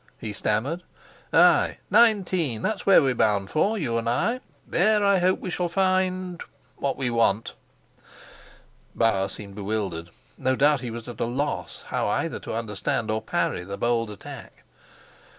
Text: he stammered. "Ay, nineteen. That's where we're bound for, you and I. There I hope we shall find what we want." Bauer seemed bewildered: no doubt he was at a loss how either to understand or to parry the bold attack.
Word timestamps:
he 0.17 0.33
stammered. 0.33 0.81
"Ay, 1.31 1.77
nineteen. 1.91 2.63
That's 2.63 2.87
where 2.87 3.03
we're 3.03 3.13
bound 3.13 3.51
for, 3.51 3.77
you 3.77 3.99
and 3.99 4.09
I. 4.09 4.39
There 4.65 5.05
I 5.05 5.19
hope 5.19 5.39
we 5.39 5.51
shall 5.51 5.69
find 5.69 6.41
what 6.77 6.97
we 6.97 7.11
want." 7.11 7.53
Bauer 8.95 9.29
seemed 9.29 9.53
bewildered: 9.53 10.09
no 10.39 10.55
doubt 10.55 10.81
he 10.81 10.89
was 10.89 11.07
at 11.07 11.21
a 11.21 11.25
loss 11.25 11.83
how 11.89 12.07
either 12.07 12.39
to 12.39 12.55
understand 12.55 13.11
or 13.11 13.21
to 13.21 13.25
parry 13.27 13.63
the 13.63 13.77
bold 13.77 14.09
attack. 14.09 14.63